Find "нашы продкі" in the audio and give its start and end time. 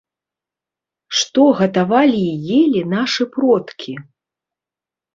2.97-3.93